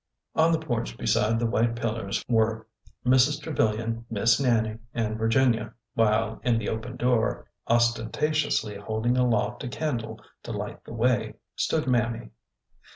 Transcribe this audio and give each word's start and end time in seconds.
''On 0.35 0.51
the 0.51 0.57
porch 0.57 0.97
beside 0.97 1.37
the 1.37 1.45
white 1.45 1.75
pillars 1.75 2.25
were 2.27 2.65
Mrs. 3.05 3.39
Tre 3.39 3.53
vilian. 3.53 4.03
Miss 4.09 4.39
Nannie, 4.39 4.79
and 4.95 5.15
Virginia, 5.15 5.75
while 5.93 6.41
in 6.43 6.57
the 6.57 6.69
open 6.69 6.95
door— 6.97 7.45
ostentatiously 7.69 8.77
holding 8.77 9.15
aloft 9.15 9.63
a 9.63 9.67
candle 9.67 10.19
to 10.41 10.51
light 10.51 10.83
the 10.85 10.93
way— 10.95 11.35
stood 11.55 11.85
Mammy. 11.85 12.31